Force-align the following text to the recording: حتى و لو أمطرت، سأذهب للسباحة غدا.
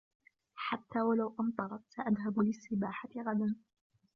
حتى 0.55 0.99
و 1.01 1.13
لو 1.13 1.35
أمطرت، 1.39 1.81
سأذهب 1.95 2.39
للسباحة 2.39 3.09
غدا. 3.17 3.55